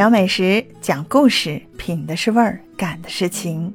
[0.00, 3.70] 聊美食，讲故事，品的是味儿，感的是情。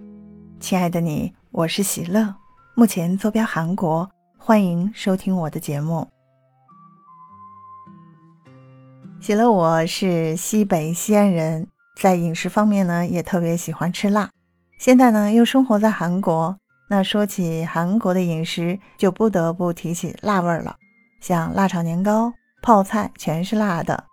[0.59, 2.33] 亲爱的你，我是喜乐，
[2.73, 6.07] 目前坐标韩国，欢迎收听我的节目。
[9.19, 11.67] 喜乐，我是西北西安人，
[12.01, 14.27] 在饮食方面呢，也特别喜欢吃辣。
[14.79, 16.57] 现在呢，又生活在韩国，
[16.89, 20.75] 那说起韩国的饮食，就不得不提起辣味儿了，
[21.21, 22.33] 像辣炒年糕、
[22.63, 24.05] 泡菜，全是辣的。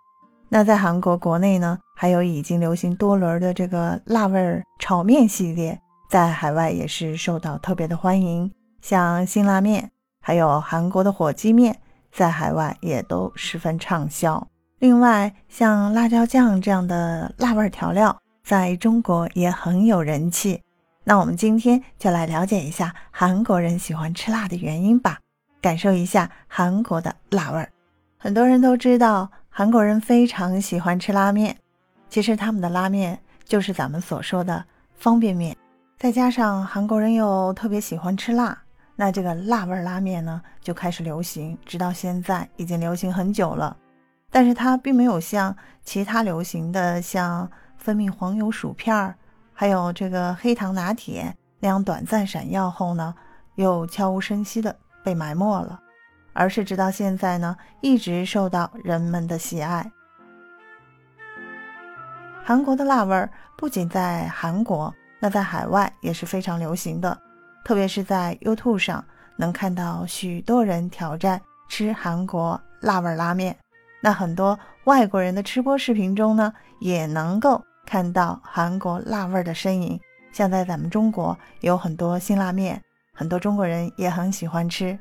[0.49, 8.51] 那在韩国国内呢，还有已经流行多轮的这个辣味儿炒面系列，在海外也是受到特别的欢迎。
[8.81, 11.79] 像辛拉面，还有韩国的火鸡面，
[12.11, 14.45] 在海外也都十分畅销。
[14.79, 20.61] 另外，像辣椒酱这样的辣味调料，在中国也很有人气。
[21.05, 25.19] 那我们今天就来了解一下韩国人喜欢吃辣的原因吧，
[25.61, 27.69] 感受一下韩国的辣味儿。
[28.17, 29.29] 很多人都知道。
[29.55, 31.55] 韩国人非常喜欢吃拉面，
[32.13, 34.63] 其实他们的拉面就是咱们所说的
[34.93, 35.57] 方便面。
[35.97, 38.55] 再加上韩国人又特别喜欢吃辣，
[38.95, 43.75] 那这个辣味拉面呢就开始流行，直到现在已经流行很久了。
[44.29, 49.15] 但是它并没有像其他流行的像蜂蜜黄油薯片儿，
[49.51, 53.15] 还有这个黑糖拿铁那样短暂闪耀后呢，
[53.55, 55.79] 又悄无声息的被埋没了。
[56.33, 59.91] 而是直到现在呢，一直受到人们的喜爱。
[62.45, 67.17] 韩国的辣味儿不仅在韩国，那在海外也是非常流行的。
[67.63, 69.03] 特别是在 YouTube 上，
[69.37, 71.39] 能看到许多人挑战
[71.69, 73.55] 吃韩国辣味拉面。
[74.01, 79.97] 那很多外国人的吃播视频中呢，也能够看到韩国辣味的身影。
[80.33, 82.81] 像在咱们中国，有很多辛拉面，
[83.13, 84.99] 很多中国人也很喜欢吃。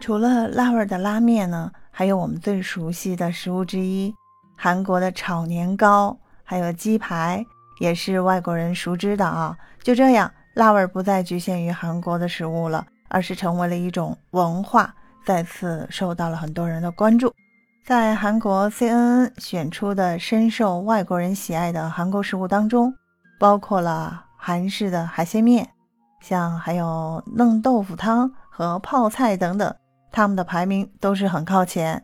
[0.00, 4.14] 除了辣味的拉面呢，还有我们最熟悉的食物之一，
[4.56, 7.44] 韩国的炒年糕，还有鸡排，
[7.80, 9.56] 也是外国人熟知的啊。
[9.82, 14.94] 就这样，辣味不再局限于韩国的食物了，而是成为了一种文化，
[15.24, 17.32] 再次受到了很多人的关注。
[17.84, 22.94] 在韩国 CNN 选出的深受外国人喜爱的韩国食物当中，
[23.38, 25.68] 包括了韩式的海鲜面，
[26.22, 29.74] 像还有嫩豆腐汤和泡菜等等。
[30.10, 32.02] 他们的排名都是很靠前。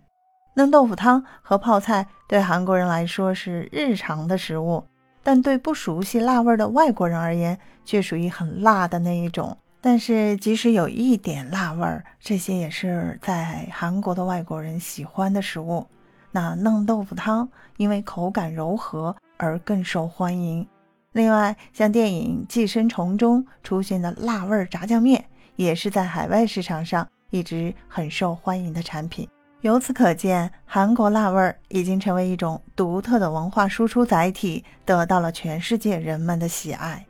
[0.54, 4.84] 嫩豆腐汤和泡菜对韩国人来说是日常的食物，
[5.22, 9.56] 但对不熟悉辣味的外国人而言，却属于很辣的那一种。
[9.80, 15.86] 但是即使有一点辣味儿，这些也是在韩国的外国人喜欢的食物。
[16.32, 20.66] 那嫩豆腐汤因为口感柔和而更受欢迎。
[21.12, 25.24] 另外，像电影《寄生虫》中出现的辣味炸酱面，
[25.56, 27.08] 也是在海外市场上。
[27.30, 29.28] 一直很受欢迎的产品，
[29.62, 37.04] 由此可见，韩国辣味儿已经成为一种独特的文化输出载体，得到了全世界人们的喜爱。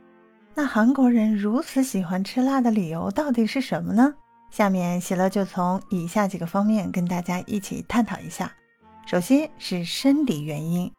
[0.53, 4.13] 那韩国人如此喜欢吃辣的理由到底是什么呢？
[4.49, 8.51] 下面喜乐就从以下几个方面跟大家一起探讨一下。
[9.05, 10.91] 首先是生理原因，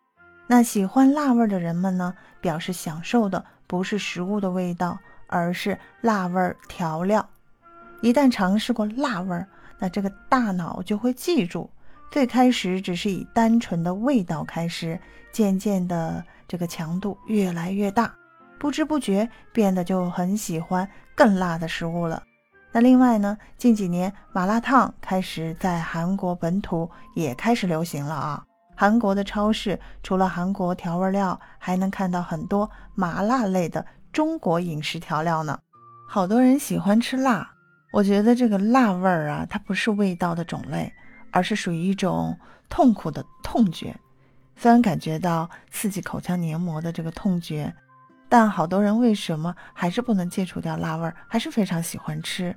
[0.47, 7.29] 那喜欢辣味的人们呢，表示享受的不是食物的味道，而是辣味调料。
[8.01, 9.47] 一旦尝试过辣味儿，
[9.83, 11.69] 那这个大脑就会记住，
[12.09, 14.97] 最开始只是以单纯的味道开始，
[15.33, 18.15] 渐渐的这个强度越来越大，
[18.61, 22.23] 不知不觉变得就很喜欢更辣的食物了。
[22.71, 28.45] 那另外呢，近几年麻辣烫开始在韩国本土也开始流行了啊。
[28.77, 35.59] 韩国的超市除了韩国调味料，还能看到很多麻辣类的中国饮食调料呢。
[36.09, 37.53] 好多人喜欢吃辣。
[37.93, 40.91] 我觉得这个辣味儿啊，它不是味道的种类，
[41.31, 42.37] 而是属于一种
[42.69, 43.95] 痛苦的痛觉。
[44.57, 47.73] 虽然感觉到刺激口腔黏膜的这个痛觉，
[48.31, 52.57] 但好多人为什么还是不能戒除掉辣味儿，还是非常喜欢吃？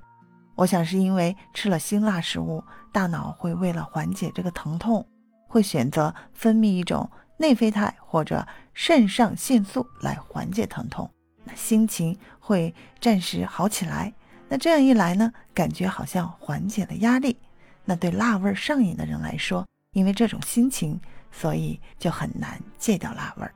[0.56, 2.64] 我想是因为吃了辛辣食物，
[2.94, 5.06] 大脑会为了缓解这个疼痛，
[5.50, 11.12] 会选择分泌一种内啡肽或者肾上腺素来缓解疼痛，
[11.44, 14.14] 那心情会暂时好起来。
[14.48, 17.38] 那这样一来呢，感觉好像缓解了压力。
[17.84, 21.00] 那对辣味上瘾的人来说，因为这种心情，
[21.32, 23.48] 所以就很难戒掉辣味。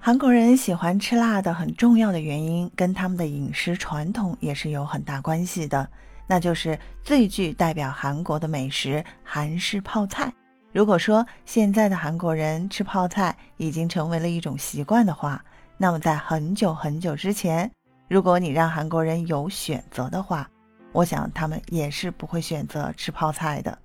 [0.00, 5.88] 韩国人喜欢吃辣的很重要的原因，跟他们的饮食传统也是有很大关系的。
[6.26, 10.32] 那就是最具代表韩国的美食——韩式泡菜。
[10.72, 15.44] 如果说现在的韩国人吃泡菜已经成为了一种习惯的话，
[15.76, 17.70] 那么在很久很久之前，
[18.08, 20.48] 如果你让韩国人有选择的话，
[20.92, 23.76] 我想他们也是不会选择吃泡菜的。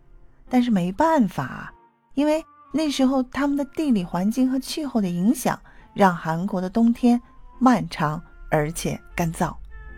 [0.50, 1.74] 但是没办法，
[2.16, 5.60] 因为那时候他们的地理环境和气候的影响，
[5.94, 7.19] 让韩国的冬天
[7.60, 8.21] 漫长
[8.51, 9.56] 而且干燥，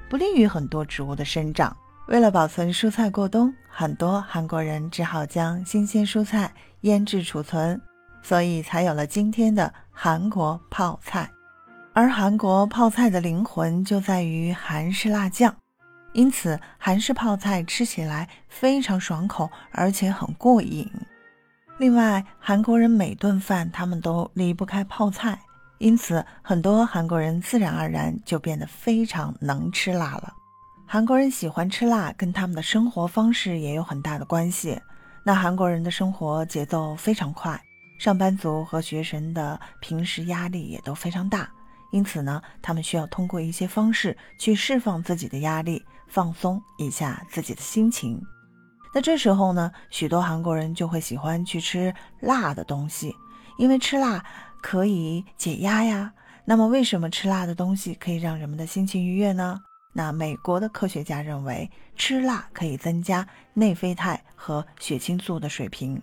[0.10, 1.76] 不利于很多植物的生长。
[2.08, 7.80] 为了保存蔬菜过冬，很多韩国人只好将新鲜蔬菜腌制储存，
[8.22, 11.30] 所以才有了今天的韩国泡菜。
[11.94, 15.54] 而韩国泡菜的灵魂就在于韩式辣酱，
[16.14, 20.90] 因此韩式泡菜吃起来非常爽口，而且很过瘾。
[21.78, 25.38] 另外，韩国人每顿饭他们都离不开泡菜，
[25.80, 30.34] 因此很多韩国人自然而然就变得非常能吃辣了。
[30.88, 34.80] 韩国人喜欢吃辣，跟他们的生活方式也有很大的关系。
[35.26, 37.62] 那韩国人的生活节奏非常快，
[38.00, 41.50] 上班族和学生的平时压力也都非常大。
[41.92, 48.22] 因此呢，他们需要通过一些方式去释放自己的压力，放松一下自己的心情。
[48.94, 53.16] 那这时候呢，许多韩国人就会喜欢去吃辣的东西，
[53.58, 54.24] 因为吃辣
[54.62, 56.12] 可以解压呀。
[56.44, 59.60] 那么，为什么吃辣的东西可以让人们的心情愉悦呢？
[59.94, 66.02] 那美国的科学家认为，吃辣可以增加内啡肽和血清素的水平。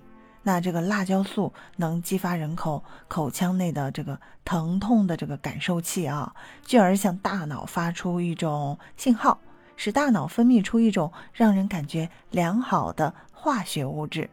[0.48, 6.34] 那这个辣椒素能激发人口口腔内的这个疼痛的这个感受器啊，
[6.64, 9.38] 进而向大脑发出一种信号，
[9.76, 14.30] 使大脑分泌出一种让人感觉良好的化学物质，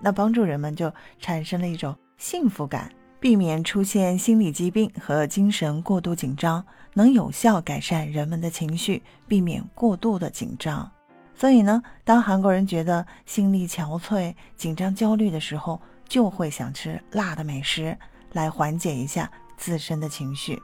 [0.00, 10.90] 那帮助人们就产生了一种幸福感，避免出现心理疾病和精神过度紧张，能有效改善人们的情绪，避免过度的紧张。
[11.38, 17.96] 所以呢，当韩国人觉得心力憔悴、紧张、焦虑的时候，就会想吃辣的美食
[18.32, 20.60] 来缓解一下自身的情绪。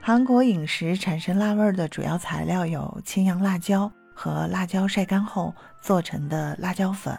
[0.00, 7.18] 韩国饮食产生辣味的主要材料有青阳辣椒和辣椒晒干后做成的辣椒粉。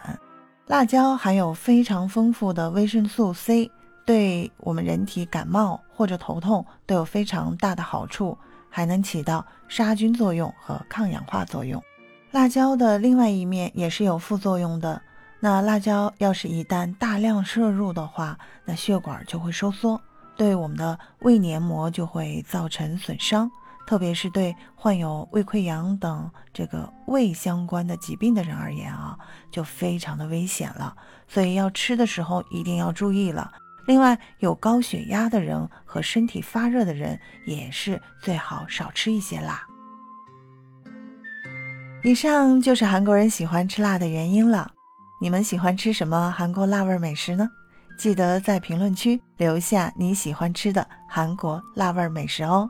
[0.68, 3.70] 辣椒含有非常丰富的维生素 C，
[4.06, 8.38] 对我们人体感冒或者头痛都有非常大的好处。
[8.78, 11.82] 还能起到杀菌作用和抗氧化作用。
[12.30, 15.02] 辣椒的另外一面也是有副作用的。
[15.40, 20.00] 那辣椒要是一旦大量摄入的话，那血管就会收缩，
[20.36, 23.50] 对我们的胃黏膜就会造成损伤。
[23.84, 29.18] 特别是对患有胃溃疡等这个胃相关的疾病的人而言啊，
[29.50, 30.94] 就非常的危险了。
[31.26, 33.50] 所以要吃的时候一定要注意了。
[33.88, 39.66] 另外，有高血压的人和身体发热的人也是最好少吃一些辣。
[42.04, 44.70] 以上就是韩国人喜欢吃辣的原因了。
[45.22, 47.48] 你们喜欢吃什么韩国辣味美食呢？
[47.98, 52.68] 记得在评论区留下你喜欢吃的韩国辣味美食哦。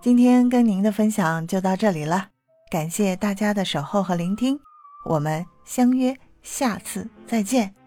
[0.00, 2.28] 今天跟您的分享就到这里了，
[2.70, 4.56] 感谢大家的守候和聆听，
[5.04, 7.81] 我们相约下次再见。